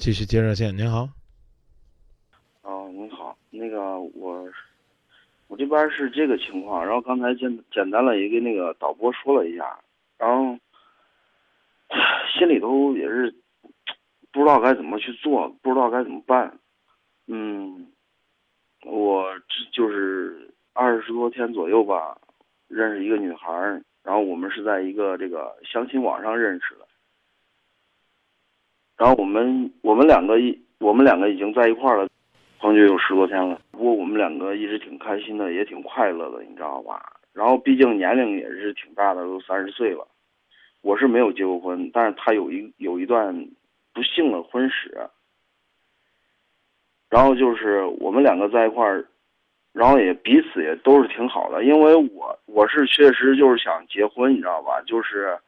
[0.00, 1.06] 继续接热线，您好。
[2.62, 4.48] 哦，您好，那个我
[5.46, 9.78] 我这边是这个情况，然后刚才简简单了也跟那个导播说了一下，
[10.16, 10.58] 然后
[12.32, 13.34] 心里头也是
[14.32, 16.58] 不知道该怎么去做，不知道该怎么办。
[17.26, 17.86] 嗯，
[18.86, 19.26] 我
[19.70, 22.16] 就是二十多天左右吧，
[22.68, 26.86] 认识一个女孩儿，然后我们是在一个这个相亲网上认识的。
[29.00, 32.06] 然后我们我们两个一我们两个已经在一块儿了，
[32.58, 33.58] 同居有十多天了。
[33.70, 37.00] 不过我们两个一直挺开心的，也挺快乐的，你知道吧？
[37.32, 40.06] 然后毕竟年龄也是挺大的，都三十岁了。
[40.82, 43.34] 我是没有结过婚，但是他有一有一段
[43.94, 44.94] 不幸的婚史。
[47.08, 49.06] 然后就是我们两个在一块儿，
[49.72, 54.82] 然后也彼此也都是挺好的，因为我我是确实就是想结婚，你知道吧？
[54.82, 55.38] 就是。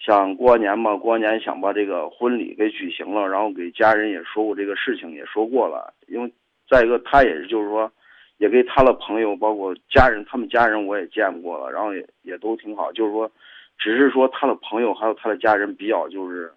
[0.00, 5.92] 想过完年嘛，过完年想把这个婚礼给举行了，然后给家人也说过这个事情，也说过了。
[6.08, 6.32] 因为
[6.66, 7.92] 再一个，他也就是说，
[8.38, 12.90] 也给他的朋友，包括家人，他们家人我也见过了，然后也也都挺好。
[12.92, 13.30] 就是说，
[13.76, 16.50] 只是说他的朋友还有他的家人比较就是，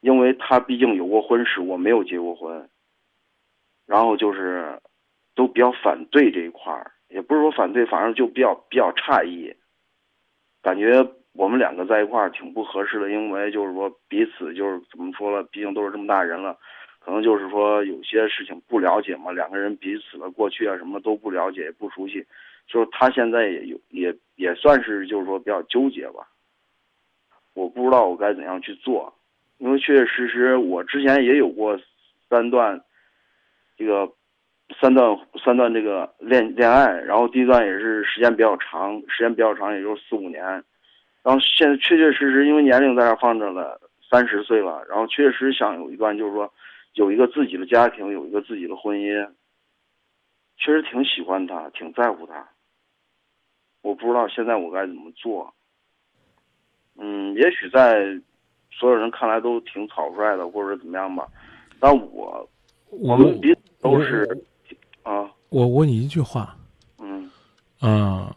[0.00, 2.66] 因为他毕竟有过婚史，我没有结过婚，
[3.86, 4.80] 然后就是
[5.34, 9.54] 都比较反对这一块儿，也不是说反对，反正就比较比较诧异，
[10.62, 11.06] 感觉。
[11.36, 16.56] 我们两个在一块儿挺不合适的，因为就是说彼此就是怎么说了，毕竟都是这么大人了，
[16.98, 22.24] 可能就是说有些事情不了解嘛，两个人彼此的过去啊什么都不了解也不熟悉，
[22.66, 26.26] 就是他现在也有也也算是就是说比较纠结吧。
[27.54, 29.12] 我不知道我该怎样去做，
[29.58, 31.78] 因为确确实实我之前也有过
[32.28, 32.80] 三段
[33.76, 34.10] 这个
[34.80, 40.64] 三段三段这个恋恋爱，然后第一段也是时间比较长，时间比较长，也就是四五年。
[41.26, 46.48] 然后现在确确实实，因为年龄在这放着了，三十岁了，然后确实想有一段，就是说，
[46.94, 49.28] 有一个自己的家庭，有一个自己的婚姻。
[50.56, 52.48] 确实挺喜欢他，挺在乎他。
[53.82, 55.52] 我不知道现在我该怎么做。
[56.96, 58.06] 嗯，也许在
[58.70, 61.26] 所有人看来都挺草率的，或者怎么样吧。
[61.80, 62.48] 但我
[62.90, 64.24] 我们彼此都是
[65.02, 65.28] 啊。
[65.48, 66.56] 我问你一句话。
[67.00, 67.28] 嗯。
[67.80, 68.32] 啊。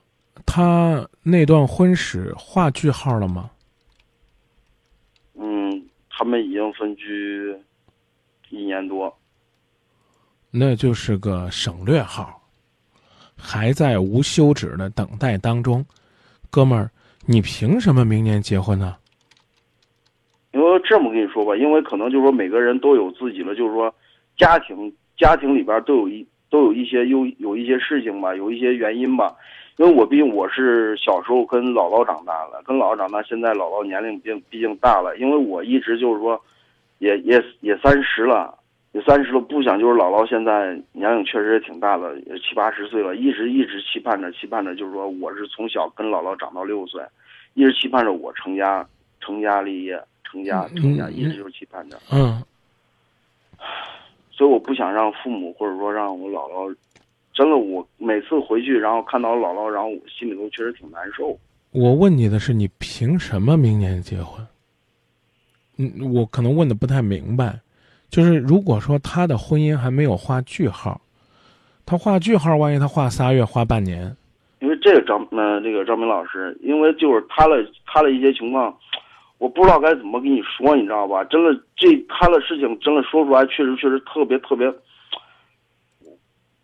[0.46, 3.50] 他那段婚史画句号了吗？
[5.36, 7.56] 嗯，他们已经分居
[8.50, 9.16] 一年多。
[10.52, 12.42] 那就是个省略号，
[13.38, 15.86] 还在无休止的等待当中。
[16.50, 16.90] 哥们儿，
[17.26, 18.96] 你凭什么明年结婚呢？
[20.52, 23.94] 因为这么跟你说吧，因为可能就是说每个人都有自己的，就是说
[24.36, 29.36] 家庭家庭里边都有一都有一些有有一些事情吧，有一些原因吧。
[29.80, 35.16] 因为我毕竟我是小时候跟姥姥长大了，跟姥姥长大，现在姥姥年龄毕竟毕竟大了。
[35.16, 36.38] 因为我一直就是说，
[36.98, 38.54] 也也也三十了，
[38.92, 47.02] 也三十了，不想就是姥姥现在年龄确实也挺大了，也七八十岁了，一直一直期盼着，期盼着就是说，我是从小跟姥姥长到六岁，
[47.54, 48.86] 一直期盼着我成家，
[49.22, 51.98] 成家立业，成家成家，一直就是期盼着。
[52.12, 52.44] 嗯。
[54.30, 56.76] 所以我不想让父母或者说让我姥姥。
[57.40, 61.40] 真的，我每次回去，然后看到姥姥，然后我心里头确实挺难受。
[61.72, 64.46] 我问你的是，你凭什么明年结婚？
[65.78, 67.58] 嗯，我可能问的不太明白。
[68.10, 71.00] 就是如果说他的婚姻还没有画句号，
[71.86, 74.14] 他画句号，万一他画仨月、画半年？
[74.60, 78.78] 因为这个张呃，这个张明老师，因为就是他的他的一些情况，
[79.38, 81.24] 我不知道该怎么跟你说，你知道吧？
[81.24, 84.70] 真的，这他的事情真的说出来，确实确实特别特别。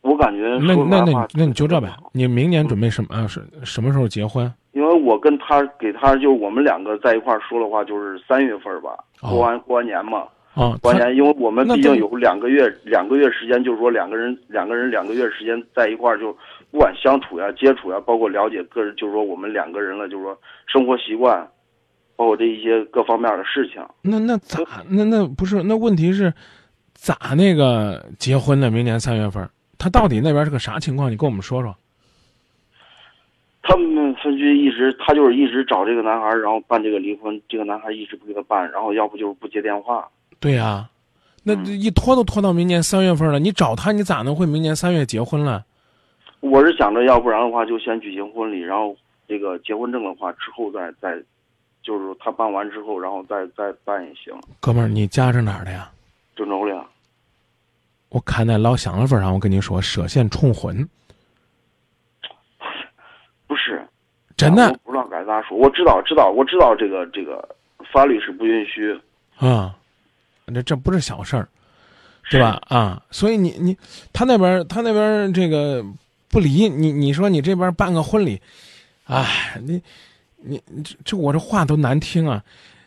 [0.06, 3.28] 我感觉那那那那你就这呗，你明年准备什么？
[3.28, 4.52] 是什么时候结婚？
[4.74, 10.26] 因为我跟他给他就我们两个在一块儿说的话，就是三月份吧，过完过完年嘛。
[10.54, 16.32] 啊，过完年，因为我们毕竟有两个月两个月时间，就是说两个人两个人两个月时间在一块儿，就
[16.72, 20.38] 不管相处呀、接触呀，包括了解个人，就是说我们两个人了，就是说
[20.68, 21.46] 生活习惯，
[22.16, 23.84] 包括这一些各方面的事情。
[24.02, 24.60] 那那咋？
[24.88, 25.64] 那那不是？
[25.64, 26.32] 那问题是
[26.94, 28.70] 咋那个结婚呢？
[28.70, 29.50] 明年三月份。
[29.78, 31.12] 他到底那边是个啥情况？
[31.12, 31.76] 你跟我们说说。
[33.68, 37.42] 他们分居一直，他就是一直找这个男孩，然后办这个离婚。
[37.50, 40.08] 这个男孩一直不给他办，然后要不就是不接电话。
[40.40, 40.88] 对呀，
[41.44, 43.40] 那一拖都拖到明年三月份了。
[43.40, 45.66] 你找他，你咋能会明年三月结婚了？
[46.42, 48.96] 我是想着，要不然的话就先举行婚礼，然后
[49.28, 51.18] 这个结婚证的话之后再再，
[51.82, 54.32] 就是他办完之后，然后再再办也行。
[54.60, 55.90] 哥们儿，你家是哪儿的呀？
[56.36, 56.86] 郑州的。
[58.16, 60.88] 我看在老乡的份上，我跟你说，涉嫌重婚。
[63.46, 63.86] 不是，
[64.38, 64.72] 真的。
[64.86, 65.58] 不知道该咋说。
[65.58, 67.46] 我知道，知道，我知道这个这个
[67.92, 68.98] 法律是不允许。
[69.36, 69.76] 啊。
[70.54, 71.50] 这这不是小事儿，
[72.32, 72.62] 对吧？
[72.70, 73.78] 啊，所以你你
[74.14, 75.84] 他那边他那边这个
[76.30, 78.42] 不离你，你说你这边办个婚礼，
[79.08, 79.84] 哎，你
[80.38, 82.42] 你这这我这话都难听啊！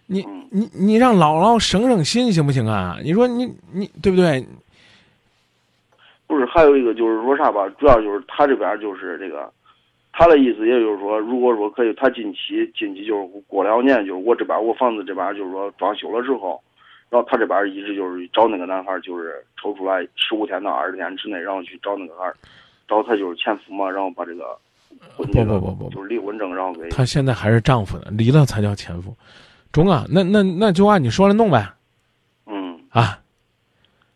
[0.07, 2.97] 你你你让姥姥省省心行不行啊？
[3.03, 4.47] 你说你你对不对？
[6.29, 7.67] 不是，还有一个就是说啥吧？
[7.81, 9.51] 主要就是他这边就是这个，
[10.13, 16.63] 他的意思也就是说，如果说可以，他近期近期就是过两年，就是我这边我房子这边就是说装修了之后，
[17.09, 22.31] 然后他这边一直就是找那个男孩，就是抽出来十五天到二十天之内，然后去找那个孩，
[22.87, 24.55] 找他就是前夫嘛，然后把这个
[25.17, 29.17] 不不不不就是离婚证，然后给他现在还是丈夫呢，离了才叫前夫。
[29.73, 31.67] 中啊，那那那就按你说的弄呗。
[32.47, 33.19] 嗯啊。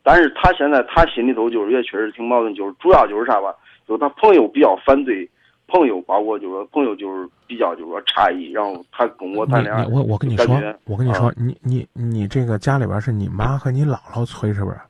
[0.03, 3.55] 但是他现在他心里头就是也确实挺矛盾，就是主要就是啥吧，
[3.87, 5.29] 就是他朋友比较反对，
[5.69, 14.81] 朋友包括就是说朋友就是比较就是说诧异，然后他跟我谈恋爱，我我跟你说，我跟你说，你你你这个家里边是你妈和你姥姥催是不是？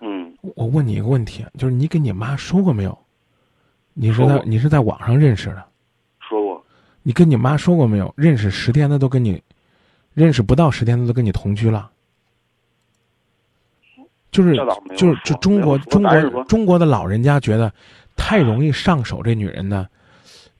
[0.00, 0.32] 嗯。
[0.54, 2.96] 我问你一个问题，就是你跟你妈说过没有？
[3.94, 5.64] 你是在你是在网上认识的？
[6.20, 6.62] 说过。
[7.02, 8.12] 你跟你妈说过没有？
[8.16, 9.42] 认识十天的都跟你，
[10.12, 11.90] 认识不到十天的都跟你同居了？
[14.36, 14.54] 就是
[14.98, 17.72] 就是就中国中国中国的老人家觉得，
[18.16, 19.86] 太容易上手这女人呢，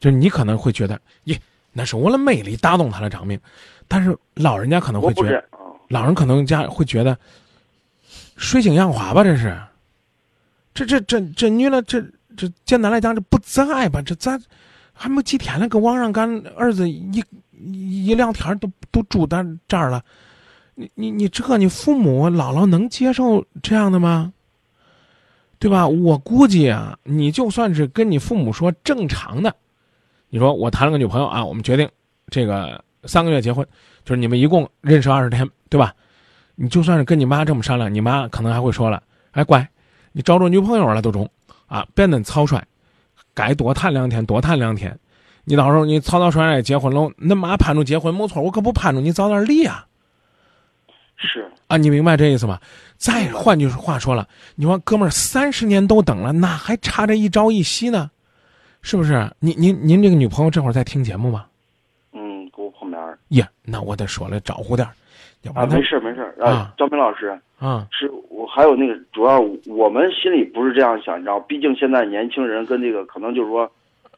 [0.00, 1.38] 就你可能会觉得，耶，
[1.74, 3.38] 那是我的魅力打动她的长命，
[3.86, 5.44] 但是老人家可能会觉得，
[5.88, 7.18] 老人可能家会觉得，
[8.38, 9.54] 水性杨花吧，这是，
[10.72, 12.02] 这这这这女的这
[12.34, 14.00] 这简单来讲这不自爱吧？
[14.00, 14.40] 这咋
[14.94, 17.22] 还没几天了，跟网上干儿子一
[18.08, 20.02] 一两天都都住咱这儿了。
[20.76, 24.32] 你你你这你父母姥姥能接受这样的吗？
[25.58, 25.88] 对吧？
[25.88, 29.54] 我估计啊，你就算是跟你父母说正常的，
[30.28, 31.88] 你说我谈了个女朋友啊，我们决定
[32.28, 33.66] 这个三个月结婚，
[34.04, 35.94] 就是你们一共认识二十天，对吧？
[36.56, 39.02] 你就算是跟你妈这么商量，你妈可能还会说了
[39.32, 39.66] ：“哎，乖，
[40.12, 41.26] 你找着女朋友了都中
[41.66, 42.62] 啊，别恁草率，
[43.32, 44.94] 该多谈两天多谈两天。
[45.44, 49.86] 你到时候你草草率率结婚了，恁妈盼着结婚没错，我可不盼着你早点离啊。”
[51.16, 52.60] 是啊，你明白这意思吗？
[52.96, 58.10] 再换句话说了，你说哥们儿三十年都等了，哪还差这一朝一夕呢？
[58.82, 59.30] 是不是？
[59.40, 61.46] 您您您这个女朋友这会儿在听节目吗？
[62.12, 63.02] 嗯，给我旁边。
[63.28, 64.92] 呀，那我得说了招呼点儿。
[65.54, 73.70] 啊，没事没事啊，张明老师啊，是我还有那个，主要我们心里不是这样想，你知道，毕竟现在年轻人跟这个可能就是说。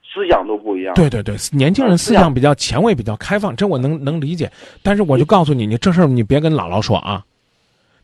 [0.02, 0.94] 思想都不一样。
[0.94, 4.50] 对对对，年轻人思想比较前卫，比较开放，这我能能理解。
[4.82, 7.22] 但是我就告诉你，你这事儿你别跟姥姥说啊，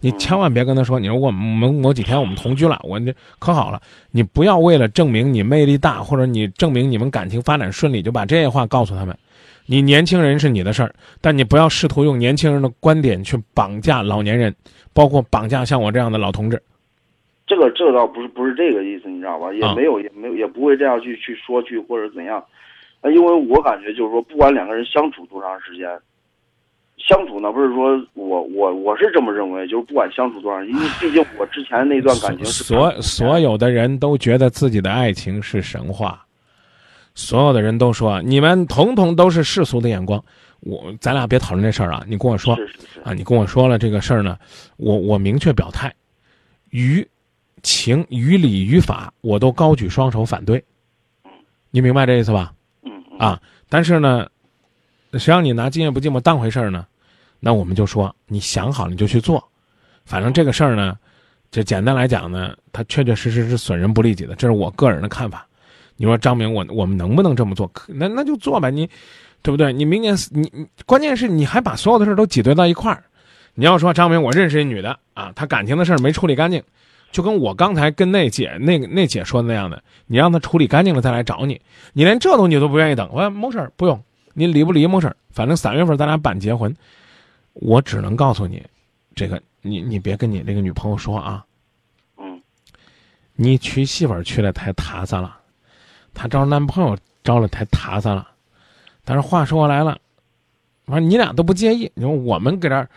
[0.00, 1.00] 你千万别跟他说。
[1.00, 3.80] 你说我们某几天我们同居了，我这可好了。
[4.10, 9.16] 你不要为了证明你魅力大，或者你证明你们感情发展顺利，就把这些话告诉他们。
[9.66, 14.54] 你年轻人是你的事儿，但你不要试图用年轻人的观点去绑架老年人，
[14.92, 16.62] 包括绑架像我这样的老同志。
[17.46, 19.52] 这个这个倒不是不是这个意思，你知道吧？
[19.52, 22.42] 也没有也没有也不会这样去去说去或者怎样，
[23.02, 25.86] 啊，因为我感觉就是说，不管两个人相处多长时间，
[26.96, 36.24] 相处呢不是说我我我是这么认为，就是不管相处多长，因为毕竟我之前那段感情，所所有的人都觉得自己的爱情是神话，
[37.14, 40.24] 所有的人都说你们统统都是世俗的眼光，
[40.60, 42.56] 我咱俩别讨论这事儿啊，你跟我说
[43.04, 44.38] 啊，你跟我说了这个事儿呢，
[44.78, 45.94] 我我明确表态，
[46.70, 47.06] 于。
[47.64, 50.62] 情于理于法，我都高举双手反对。
[51.72, 52.52] 你明白这意思吧？
[52.84, 54.28] 嗯啊，但是呢，
[55.14, 56.86] 谁让你拿今夜不寂寞当回事儿呢？
[57.40, 59.42] 那我们就说，你想好你就去做。
[60.04, 60.96] 反正这个事儿呢，
[61.50, 65.46] 这简单来讲呢，它确确实实是损人不利己的，这是我个人的看法。
[65.96, 67.70] 你说张明，我我们能不能这么做？
[67.88, 68.88] 那那就做吧，你
[69.42, 69.72] 对不对？
[69.72, 73.02] 你明年你你，关键是你还把所有的事都挤兑到一块儿。
[73.54, 76.62] 你要说张明，我认识一女的啊，她感情的事儿没处理干净。
[77.14, 81.60] 就跟我刚才跟那姐那个那姐说的那样的，你让她处理干净了再来找你，
[81.92, 83.08] 你连这东西都不愿意等。
[83.12, 84.02] 我说没事儿，不用，
[84.32, 86.74] 你离不离没事儿，反正三月份咱俩办结婚。
[87.52, 88.60] 我只能告诉你，
[89.14, 91.44] 这个你你别跟你那个女朋友说啊。
[92.18, 92.42] 嗯。
[93.36, 95.36] 你娶媳妇儿娶的太踏实了，
[96.14, 98.28] 她找男朋友找的太踏实了。
[99.04, 99.96] 但是话说回来了，
[100.84, 102.90] 反正你俩都不介意，你说我们搁这儿，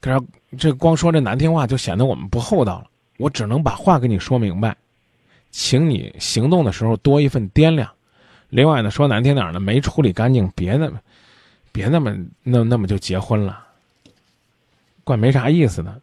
[0.00, 0.24] 搁这儿
[0.56, 2.86] 这光说这难听话，就显得我们不厚道了。
[3.20, 4.74] 我只能把话跟你说明白，
[5.50, 7.88] 请你行动的时候多一份掂量。
[8.48, 10.98] 另外呢，说难听点呢，没处理干净，别那么，
[11.70, 13.62] 别那么那那么就结婚了，
[15.04, 16.00] 怪没啥意思的，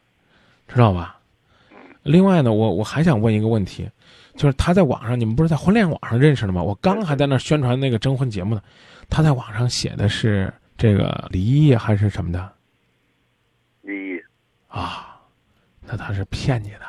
[0.68, 1.18] 知道吧？
[2.04, 3.90] 另外呢，我我还想问一个问题，
[4.36, 6.62] 就是他在网上，你们不是在婚恋网上认识的吗？
[6.62, 8.62] 我刚还在那宣传那个征婚节目呢，
[9.10, 12.54] 他在网上写的是这个离异还是什么的？
[13.82, 14.22] 离异
[14.68, 15.06] 啊。
[15.90, 16.82] 那他是骗你的，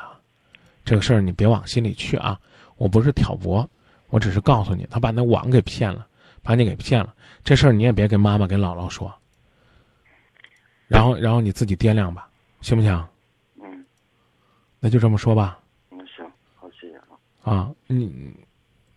[0.89, 2.35] 这个事儿你别往心里去啊！
[2.77, 3.69] 我不是挑拨，
[4.09, 6.07] 我只是告诉你，他把那网给骗了，
[6.41, 7.13] 把你给骗了。
[7.43, 9.13] 这事儿你也别跟妈妈、跟姥姥说。
[10.87, 12.27] 然后，然后你自己掂量吧，
[12.61, 13.07] 行不行？
[13.61, 13.85] 嗯，
[14.79, 15.59] 那就这么说吧。
[15.91, 17.03] 嗯，行，好，谢谢啊。
[17.43, 18.33] 啊，你，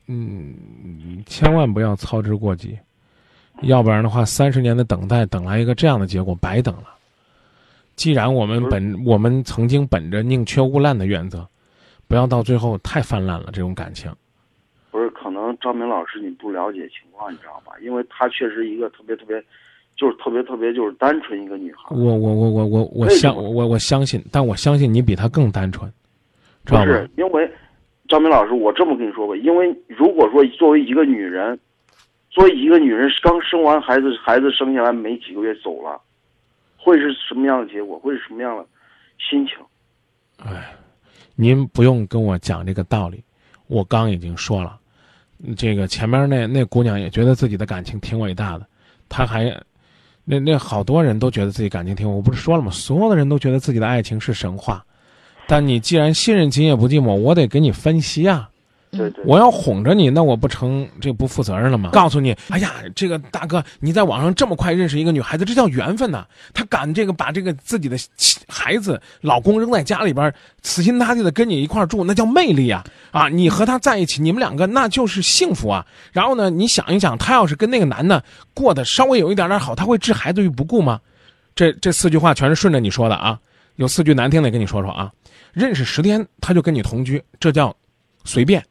[0.07, 2.79] 嗯，千万不要操之过急，
[3.65, 6.85] 要不然的话，三十年的等待，等来一个这样的结果，白等了。
[7.97, 11.47] 既然我们本我们曾经本着宁缺毋滥的原则，
[12.13, 14.15] 不要到最后太泛滥了这种感情。
[14.91, 17.73] 不是，可能张明老师你不了解情况，你知道吧？
[17.81, 19.43] 因为她确实一个特别特别，
[19.97, 21.87] 就是特别特别就是单纯一个女孩。
[21.89, 25.91] 我我我我我我相我我相信，但我相信你比她更单纯，
[26.67, 27.51] 知道不是因为
[28.09, 31.59] 张明老师，我这么跟你说吧，因为如果说作为一个女人，
[32.29, 35.99] 作为一个女人刚生完孩子，孩子生下来没几个月走了。
[36.77, 37.99] 会是什么样的结果？
[37.99, 38.67] 会是什么样的
[39.19, 39.57] 心情？
[40.45, 40.77] 哎，
[41.35, 43.23] 您不用跟我讲这个道理，
[43.67, 44.79] 我刚已经说了，
[45.57, 48.67] 这个前面那那姑娘也觉得自己的感情挺伟大的，
[49.09, 49.45] 她还
[50.25, 52.71] 那那好多人都觉得自己感情挺，我不是说了吗？
[52.71, 54.85] 所有的人都觉得自己的爱情是神话，
[55.49, 58.49] 但你既然信任今夜不寂寞，我得给你分析啊。
[59.25, 61.89] 我要哄着你，那我不成这不负责任了吗？
[61.93, 66.27] 告诉你，哎呀，这个大哥，你在网上这么快认识一个女孩子，这叫缘分呐！
[66.53, 67.97] 他敢这个把这个自己的
[68.47, 70.31] 孩子、老公扔在家里边，
[70.63, 72.85] 死心塌地的跟你一块住，那叫魅力啊！
[73.13, 75.87] 啊，你和他在一起，你们两个那就是幸福啊！
[76.13, 78.23] 然后呢，你想一想，他要是跟那个男的
[78.53, 81.01] 过得稍微有一点点好，他会置孩子于不顾吗？
[81.55, 83.39] 这这四句话全是顺着你说的啊！
[83.77, 85.11] 有四句难听的跟你说说啊！
[85.55, 87.75] 认识十天他就跟你同居，这叫
[88.25, 88.63] 随便。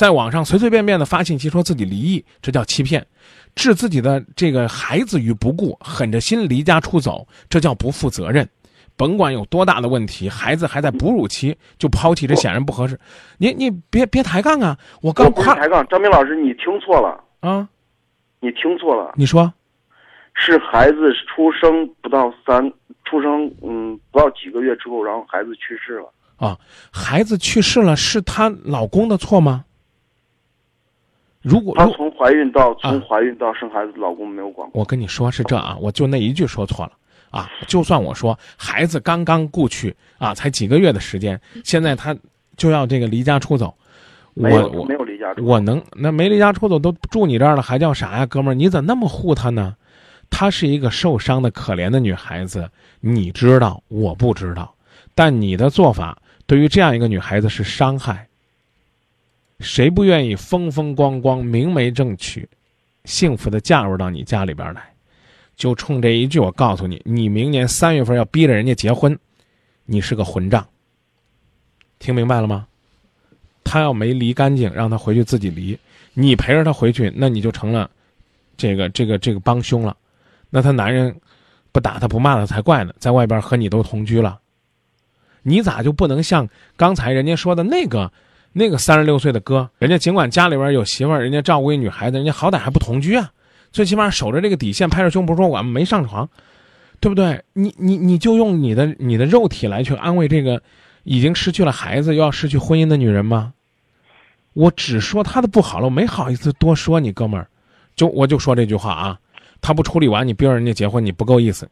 [0.00, 3.02] 在网上随随便便的发信息说自己离异，这叫欺骗；
[3.54, 8.48] 置自己的这个孩子于不顾，狠着心离家出走，这叫不负责任。
[8.96, 12.98] 甭管有多大的问题，孩子还在哺乳期就抛弃，这显然不合适。
[13.36, 14.74] 你你别别抬杠啊！
[15.02, 17.68] 我刚夸抬杠，张明老师，你听错了啊！
[18.40, 19.12] 你听错了。
[19.16, 19.52] 你说，
[20.32, 22.66] 是孩子出生不到三，
[23.04, 26.56] 出生嗯不到几个月之后，然后孩子去世了啊！
[26.90, 29.66] 孩子去世了，是她老公的错吗？
[31.42, 34.80] 如果她从怀孕到从怀孕到生孩子，老公没有管过。
[34.80, 36.92] 我跟你说是这啊，我就那一句说错了
[37.30, 37.48] 啊。
[37.66, 42.14] 就算我说孩子刚刚故去啊，才几个月的时间，现在他
[42.56, 43.74] 就要这个离家出走，
[44.34, 48.54] 我我没有离家出走，我能那没离家出走都住你这儿了，还叫啥呀，哥们儿？
[48.54, 49.74] 你咋那么护她呢？
[50.28, 52.70] 她是一个受伤的可怜的女孩子，
[53.00, 54.74] 你知道，我不知道，
[55.14, 58.26] 但你的做法对于这样一个女孩子是伤害。
[59.60, 62.48] 谁不愿意风风光光、明媒正娶，
[63.04, 64.82] 幸福的嫁入到你家里边来？
[65.54, 69.16] 就冲这一句，我告诉你，你明年三月份要逼着人家结婚，
[69.84, 70.66] 你是个混账。
[71.98, 72.66] 听明白了吗？
[73.62, 75.78] 他要没离干净，让他回去自己离，
[76.14, 77.90] 你陪着他回去，那你就成了
[78.56, 79.94] 这个这个这个帮凶了。
[80.48, 81.14] 那他男人
[81.70, 84.40] 不打他不骂他才怪呢，在外边和你都同居了，
[85.42, 86.48] 你咋就不能像
[86.78, 88.10] 刚才人家说的那个？
[88.52, 93.30] 那个三十六岁的哥，人家尽管家里边有媳妇儿，人家照顾一女孩子，人家好歹还不同居啊，
[93.70, 96.28] 最起码守着这个底线，拍着胸脯说我们没上床，
[96.98, 97.40] 对不对？
[97.52, 100.60] 你你你就用你的你的肉体来去安慰这个
[101.04, 103.52] 已经失去了孩子又要失去婚姻的女人吗？
[104.52, 107.46] 我只说他的不好了，我没好意思多说你哥们儿，
[107.94, 109.16] 就我就说这句话啊，
[109.60, 111.70] 他不处理完，你逼着人家结婚，你不够意思，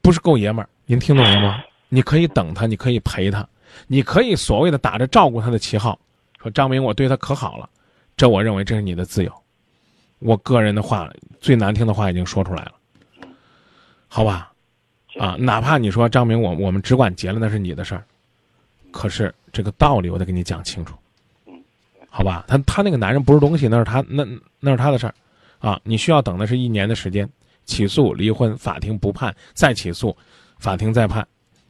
[0.00, 1.62] 不是够爷们儿，您听懂了吗？
[1.90, 3.46] 你可以等他，你可以陪他，
[3.86, 5.98] 你可以所谓的打着照顾他的旗号。
[6.44, 7.66] 说张明，我对他可好了，
[8.18, 9.32] 这我认为这是你的自由。
[10.18, 11.10] 我个人的话，
[11.40, 12.72] 最难听的话已经说出来了，
[14.08, 14.52] 好吧？
[15.18, 18.04] 啊，哪怕你说张明，我我们只管结了，那是你的事儿。
[18.90, 20.94] 可是这个道理我得给你讲清楚，
[22.10, 22.44] 好吧？
[22.46, 24.26] 他他那个男人不是东西，那是他那
[24.60, 25.14] 那是他的事儿，
[25.60, 27.26] 啊，你需要等的是一年的时间，
[27.64, 30.14] 起诉离婚，法庭不判，再起诉，
[30.58, 31.26] 法庭再判，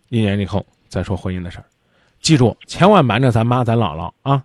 [0.08, 1.64] 一年以后再说婚姻的事儿。
[2.20, 4.42] 记住，千万瞒着咱妈咱姥姥啊！